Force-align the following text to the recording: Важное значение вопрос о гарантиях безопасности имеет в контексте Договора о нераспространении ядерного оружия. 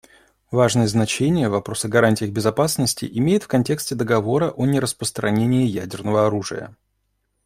Важное 0.49 0.87
значение 0.87 1.47
вопрос 1.47 1.85
о 1.85 1.87
гарантиях 1.87 2.31
безопасности 2.31 3.05
имеет 3.07 3.43
в 3.43 3.47
контексте 3.47 3.93
Договора 3.93 4.49
о 4.49 4.65
нераспространении 4.65 5.67
ядерного 5.67 6.25
оружия. 6.25 6.75